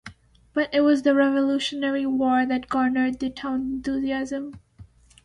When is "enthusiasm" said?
3.71-4.59